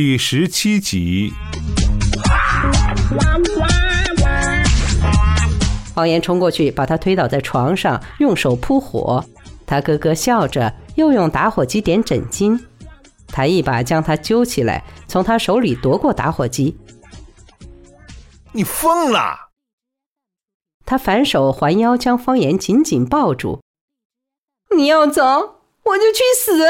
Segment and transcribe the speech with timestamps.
[0.00, 1.32] 第十七集。
[5.92, 9.24] 方岩冲过去，把他推倒在床上，用手扑火。
[9.66, 12.64] 他咯咯笑着，又用打火机点枕巾。
[13.26, 16.78] 他一把将他揪起来，从他手里夺过打火机。
[18.52, 19.48] 你疯了！
[20.86, 23.60] 他反手环腰，将方言紧紧抱住。
[24.76, 25.24] 你要走，
[25.82, 26.62] 我就去死！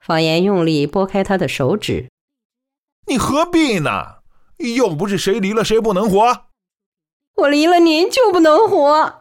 [0.00, 2.08] 方言用力拨开他的手指。
[3.06, 4.16] 你何必呢？
[4.58, 6.46] 又不是谁离了谁不能活。
[7.36, 9.20] 我离了您就不能活。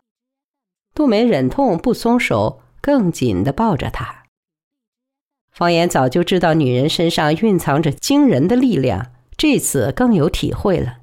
[0.94, 4.24] 杜梅忍痛不松手，更紧的抱着他。
[5.52, 10.98] 方言早就知道女人身上蕴藏着惊人的力量，这次更有体会了。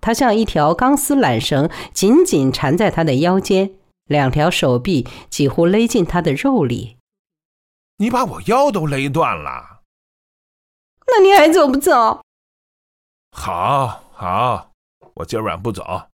[0.00, 3.72] 他像一条钢丝缆绳，紧紧缠在他的腰间，
[4.06, 6.96] 两条手臂几乎勒进他的肉里。
[7.96, 9.79] 你把我腰都勒断了，
[11.10, 12.22] 那你还走不走？
[13.32, 14.72] 好，好，
[15.14, 16.08] 我今晚不走，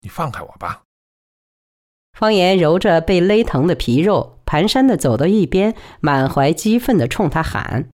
[0.00, 0.82] 你放开我吧。
[2.12, 7.88] 方言揉着被勒疼的皮肉，蹒跚的走到一边，满怀激愤的冲他喊：“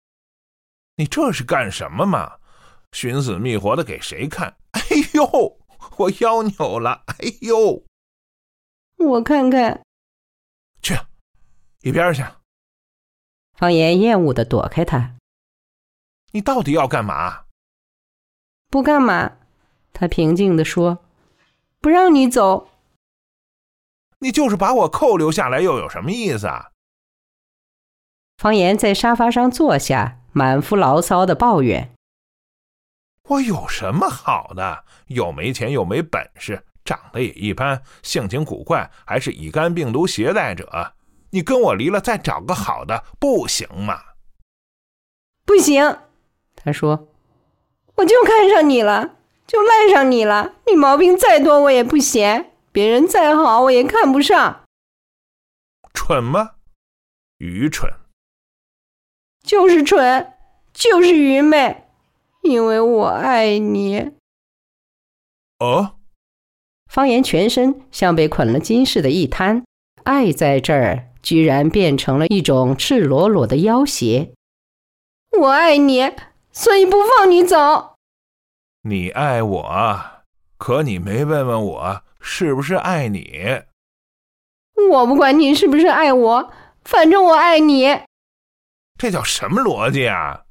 [0.97, 2.37] 你这是干什么嘛？
[2.91, 4.55] 寻死觅活的给谁看？
[4.71, 4.81] 哎
[5.13, 5.59] 呦，
[5.97, 7.03] 我腰扭了！
[7.07, 7.83] 哎呦，
[8.97, 9.81] 我看看。
[10.81, 10.95] 去，
[11.81, 12.23] 一边去。”
[13.57, 15.15] 方言厌恶的躲开他。
[16.33, 17.45] 你到底要干嘛？
[18.69, 19.37] 不干嘛，
[19.93, 21.05] 他平静的说
[21.79, 22.69] ：“不让你走。”
[24.17, 26.71] 你就是把我扣留下来，又有什么意思啊？
[28.37, 31.93] 方言在沙发上坐下，满腹牢骚的抱怨
[33.29, 34.85] ：“我有什么好的？
[35.07, 40.95] 又没钱，又没本事，长得也一般，性情古怪，还是乙肝病毒携带者。
[41.29, 44.01] 你跟我离了，再找个好的，不行吗
[45.45, 45.99] ？”“不行。”
[46.63, 47.07] 他说。
[47.95, 50.55] 我就看上你了，就赖上你了。
[50.65, 54.63] 你毛病再多，我也不嫌；别人再好，我也看不上。
[55.93, 56.55] 蠢吗？
[57.37, 57.93] 愚蠢。
[59.43, 60.33] 就是蠢，
[60.73, 61.83] 就是愚昧，
[62.41, 64.13] 因为我爱你。
[65.59, 65.97] 哦。
[66.89, 69.63] 方言全身像被捆了筋似的，一瘫。
[70.03, 74.33] 爱在这儿，居然变成了一种赤裸裸的要挟。
[75.39, 76.11] 我爱你。
[76.53, 77.95] 所以不放你走。
[78.83, 80.23] 你爱我，
[80.57, 83.63] 可你没问问我是不是爱你。
[84.91, 86.53] 我不管你是不是爱我，
[86.83, 87.87] 反正我爱你。
[88.97, 90.43] 这叫什么逻辑啊？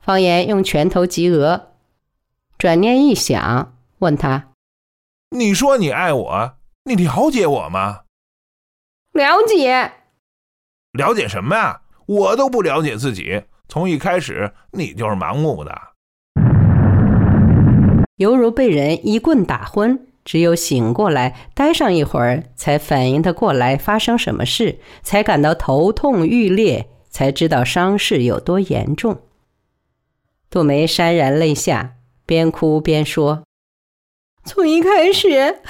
[0.00, 1.72] 方言用拳头击额，
[2.56, 4.52] 转念一想，问他
[5.36, 8.04] ：“你说你爱我，你了解我吗？”
[9.12, 9.92] 了解。
[10.92, 11.82] 了解什么呀？
[12.06, 13.44] 我都不了解自己。
[13.70, 15.72] 从一开始，你就是盲目的，
[18.16, 20.06] 犹如被人一棍打昏。
[20.24, 29.20] 只有醒过来，待上一会儿，才反应得过来发生什么事，才感到头痛欲裂，才知道伤势有多严重。
[30.50, 31.92] 杜梅潸然泪下，
[32.26, 33.44] 边哭边说
[34.44, 35.60] ：“从一开始，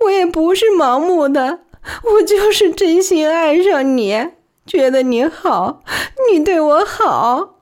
[0.00, 1.60] 我也不是盲目的，
[2.04, 4.28] 我就是真心爱上你。”
[4.66, 5.82] 觉得你好，
[6.30, 7.60] 你对我好，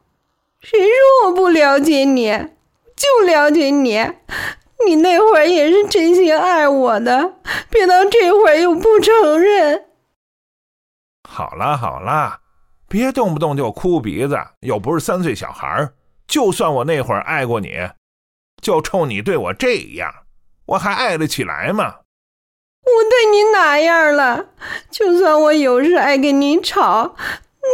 [0.60, 2.32] 谁说我不了解你？
[2.96, 3.98] 就了解你。
[4.86, 7.34] 你那会儿也是真心爱我的，
[7.70, 9.84] 别到这会儿又不承认。
[11.28, 12.40] 好啦好啦，
[12.88, 15.90] 别动不动就哭鼻子，又不是三岁小孩
[16.26, 17.88] 就算我那会儿爱过你，
[18.62, 20.12] 就冲你对我这样，
[20.66, 21.96] 我还爱得起来吗？
[22.86, 24.46] 我对你哪样了？
[24.90, 27.16] 就算我有时爱跟你吵，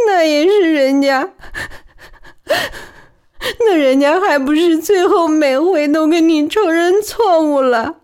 [0.06, 1.32] 那也是人家，
[3.60, 7.97] 那人家还不是最后每回都跟你承认错误了？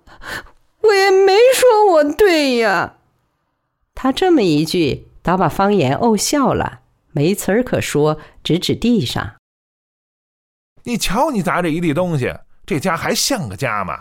[0.83, 2.97] 我也没说我对呀。
[3.95, 6.81] 他这么一句，倒把方言怄笑了，
[7.13, 9.37] 没词儿可说，指指地上
[10.85, 12.35] ：“你瞧你砸这一地东西，
[12.67, 13.99] 这家还像个家吗？”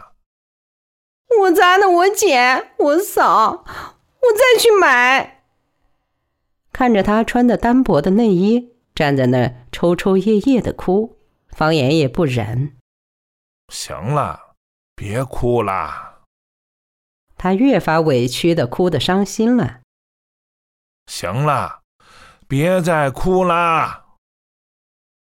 [1.42, 5.44] 我砸的，我姐，我嫂，我再去买。
[6.72, 11.18] 看着他穿的单薄的内衣，站在那儿抽抽噎噎的哭，
[11.50, 12.76] 方言也不忍。
[13.70, 14.56] 行了，
[14.96, 16.24] 别哭了。
[17.38, 19.82] 他越发委屈的哭的伤心了。
[21.08, 21.82] 行了，
[22.48, 24.06] 别再哭了。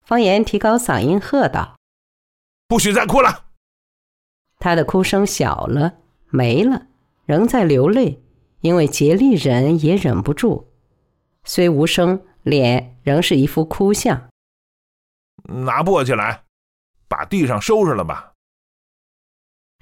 [0.03, 1.77] 方言提高嗓音喝道
[2.67, 3.42] ：“不许再哭了。”
[4.63, 5.95] 他的哭声小了，
[6.29, 6.87] 没了，
[7.25, 8.23] 仍在流泪，
[8.61, 10.69] 因为竭力忍也忍不住，
[11.43, 14.29] 虽无声，脸仍是一副哭相。
[15.49, 16.43] 拿簸箕来，
[17.09, 18.31] 把地上收拾了吧。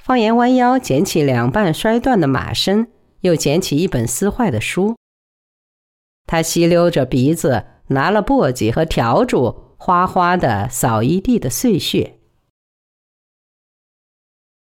[0.04, 4.96] 方言弯腰捡起两半摔断的马身，又捡起一本撕坏的书。
[6.26, 12.18] 他吸溜着鼻子，拿了簸箕和笤帚，哗哗的扫一地的碎屑。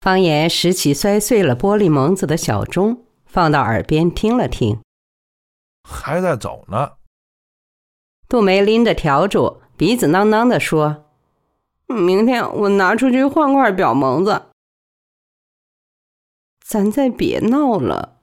[0.08, 4.80] 方言拾起摔碎了玻璃蒙子的小钟，放到耳边听了听，
[5.86, 6.92] 还在走呢。
[8.26, 11.04] 杜梅拎着笤帚，鼻子囔囔地说
[11.94, 14.44] ：“明天我拿出去换块表蒙子。”
[16.66, 18.16] 咱再别闹了。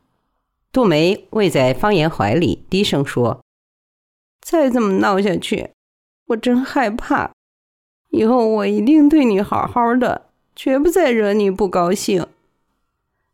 [0.71, 3.43] 杜梅偎在方言怀里，低声说
[4.41, 5.69] ：“再这么闹下去，
[6.29, 7.31] 我真害怕。
[8.09, 12.28] 以后我一定对你好好的，绝不再惹你不高兴。”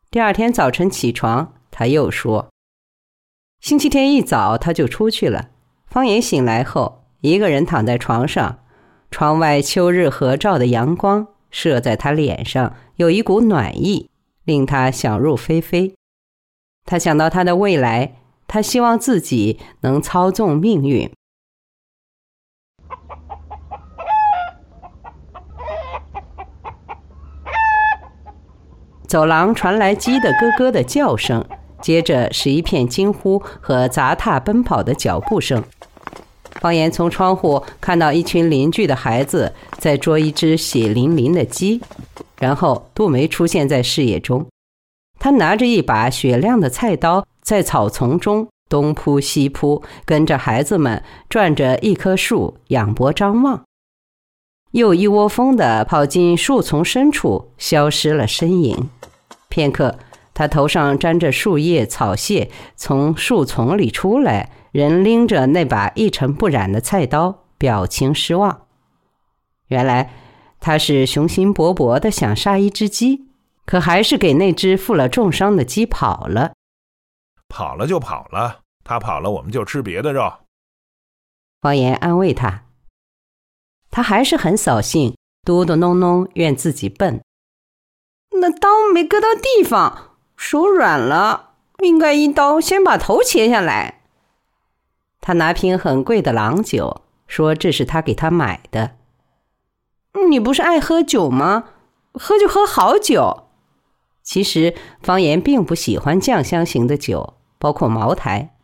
[0.10, 2.50] 第二天早晨起床，他又说
[3.62, 5.50] ：“星期天一早他就出去了。”
[5.88, 8.60] 方言醒来后，一个人躺在床上，
[9.10, 14.10] 窗外秋日合照的阳光射在他脸上，有一股暖意，
[14.46, 15.94] 令他想入非非。
[16.86, 18.16] 他想到他的未来，
[18.48, 21.12] 他希望自己能操纵命运。
[29.12, 31.44] 走廊传来鸡的咯咯的叫声。
[31.82, 35.62] 接着是一片惊呼和砸踏奔跑的脚步声。
[36.62, 41.82] 方言从窗户看到一群邻居的孩子在捉一只血淋淋的鸡，
[42.40, 44.46] 然后杜梅出现在视野中。
[45.20, 53.62] 他拿着一把雪亮的菜刀，在草丛中东扑西扑，跟着孩子们转着一棵树，仰脖张望，
[54.72, 58.90] 又一窝蜂地跑进树丛深处，消失了身影。
[59.50, 59.98] 片刻。
[60.34, 68.62] 他头上沾着树叶草屑，从树丛里出来，人拎着那把一尘不染的菜刀，表情失望。
[69.68, 70.10] 原来
[70.62, 73.28] 他是雄心勃勃的想杀一只鸡，
[73.66, 76.54] 可还是给那只负了重伤的鸡跑了。
[77.50, 80.32] 跑了就跑了，他跑了，我们就吃别的肉。
[81.60, 82.64] 方言安慰他，
[83.92, 85.16] 他还是很扫兴，
[85.46, 87.22] 嘟嘟哝哝怨自己笨，
[88.40, 90.08] 那刀没割到地方。
[90.38, 91.52] 手软了，
[91.84, 94.02] 应该一刀先把头切下来。
[95.20, 98.96] 他拿瓶很贵的郎酒，说这是他给他买的。
[100.30, 101.66] 你不是爱喝酒吗？
[102.14, 103.44] 喝就喝好酒。
[104.24, 108.56] 其实方言并不喜欢酱香型的酒，包括茅台，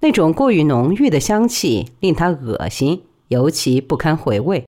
[0.00, 4.64] 那种过于浓郁的香气令他恶心，尤其不堪回味。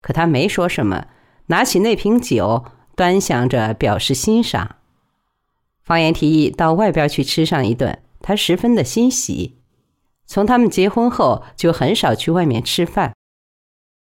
[0.00, 1.06] 可他没说什么，
[1.46, 2.64] 拿起那瓶酒，
[2.94, 4.76] 端详着表示欣赏。
[5.82, 9.56] 方言提议到外边去吃上一顿，他十分的欣喜。
[10.26, 13.14] 从他们结婚后，就很少去外面吃饭。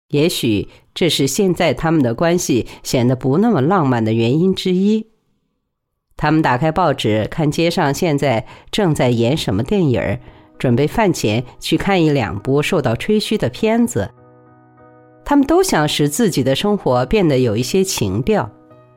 [0.08, 5.06] 也许这是现在他们的关系显得不那么浪漫的原因之一。
[6.16, 10.18] 他们打开报纸，看街上现在正在演什么电影
[10.60, 14.08] 准备饭前去看一两部受到吹嘘的片子。
[15.24, 18.48] 他们都想使自己的生活变得有一些情调。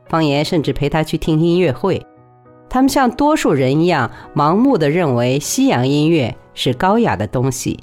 [0.06, 2.04] 方言甚至陪他去听音乐会。
[2.68, 7.80] 他们像多数人一样，盲目的认为西洋音乐是高雅的东西。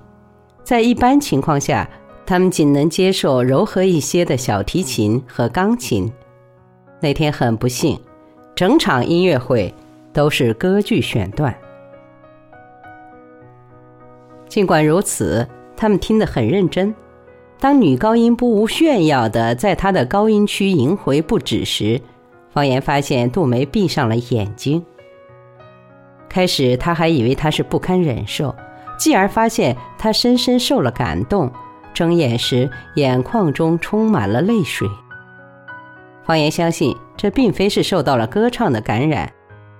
[0.64, 1.90] 在一般情况下，
[2.26, 6.12] 他们仅能接受柔和一些的小提琴和钢琴。
[7.02, 8.00] 那天很不幸，
[8.54, 9.74] 整场音乐会
[10.14, 11.56] 都是歌剧选段。
[14.52, 16.94] 尽管如此，他们听得很认真。
[17.58, 22.02] 当女高音不无炫耀的在她的高音区萦回不止时，
[22.54, 24.84] 方言发现杜梅闭上了眼睛。
[26.28, 28.54] 开始他还以为她是不堪忍受，
[29.00, 31.50] 继而发现她深深受了感动，
[31.94, 34.86] 睁眼时眼眶中充满了泪水。
[36.26, 39.32] 方言相信这并非是受到了歌唱的感染，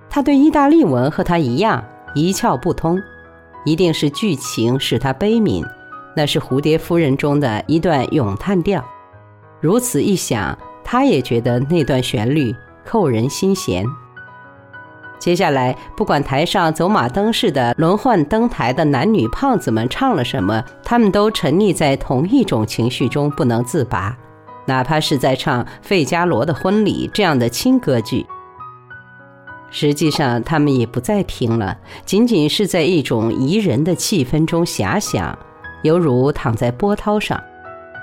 [0.08, 2.98] 他对意大利文和他一样一窍不通，
[3.64, 5.64] 一定是剧情使他悲悯。
[6.14, 8.84] 那是《蝴蝶夫人》中的一段咏叹调。
[9.60, 10.56] 如此一想。
[10.84, 12.54] 他也觉得那段旋律
[12.84, 13.86] 扣人心弦。
[15.18, 24.14] 接下来，不管台上走马灯似的轮换登台的男女胖子们唱了什么，他们都沉溺在同一种情绪中不能自拔，
[24.66, 28.26] 哪怕是在唱《费加罗的婚礼》这样的轻歌剧。
[29.72, 35.36] 实际上，他们也不再听了，仅仅是在一种宜人的气氛中遐想，
[35.82, 37.42] 犹如躺在波涛上。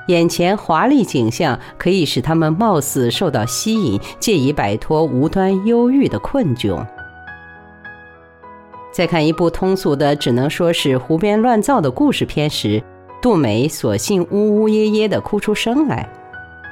[0.08, 6.84] 眼前华丽景象可以使他们貌似受到吸引，借以摆脱无端忧郁的困窘。
[8.92, 12.82] 在看一部通俗的、只能说是胡编乱造的故事片时，
[13.22, 16.10] 杜梅索性呜呜咽咽地哭出声来。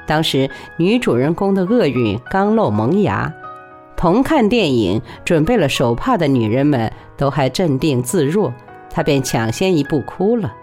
[0.04, 3.32] 当时女主人公的厄运刚露萌芽，
[3.98, 8.52] 同看电影准备了手帕的女人们都还镇定自若，
[8.88, 10.54] 她便抢先一步哭了。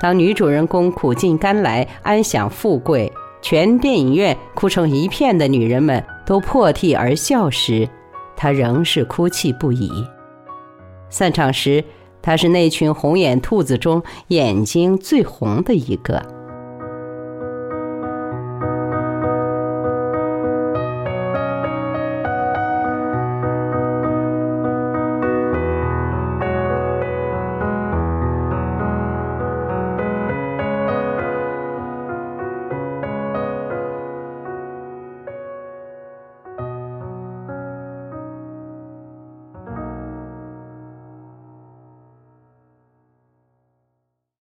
[0.00, 3.12] 当女主人公苦尽甘来、安享富贵，
[3.42, 7.88] 全电影院哭成一片的女人们都破涕而笑时，
[8.36, 9.90] 她仍是哭泣不已。
[11.10, 11.82] 散场时，
[12.22, 16.22] 她是那群红眼兔子中眼睛最红的一个。